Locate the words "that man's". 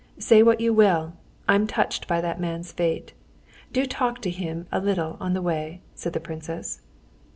2.21-2.71